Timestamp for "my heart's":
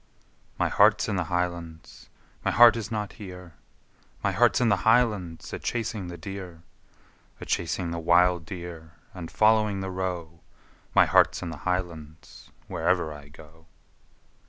0.59-1.09, 4.23-4.59, 10.95-11.43